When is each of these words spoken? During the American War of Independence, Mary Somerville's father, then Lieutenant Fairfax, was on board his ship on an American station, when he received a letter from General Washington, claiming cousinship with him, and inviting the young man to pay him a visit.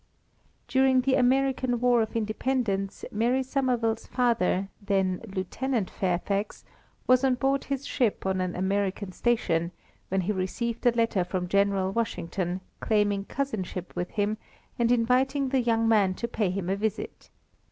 During 0.67 1.01
the 1.01 1.13
American 1.13 1.79
War 1.79 2.01
of 2.01 2.15
Independence, 2.15 3.05
Mary 3.11 3.43
Somerville's 3.43 4.07
father, 4.07 4.69
then 4.81 5.21
Lieutenant 5.27 5.91
Fairfax, 5.91 6.65
was 7.05 7.23
on 7.23 7.35
board 7.35 7.65
his 7.65 7.85
ship 7.85 8.25
on 8.25 8.41
an 8.41 8.55
American 8.55 9.11
station, 9.11 9.71
when 10.09 10.21
he 10.21 10.31
received 10.31 10.87
a 10.87 10.91
letter 10.91 11.23
from 11.23 11.47
General 11.47 11.91
Washington, 11.91 12.61
claiming 12.79 13.25
cousinship 13.25 13.95
with 13.95 14.09
him, 14.09 14.39
and 14.79 14.91
inviting 14.91 15.49
the 15.49 15.61
young 15.61 15.87
man 15.87 16.15
to 16.15 16.27
pay 16.27 16.49
him 16.49 16.67
a 16.67 16.75
visit. 16.75 17.29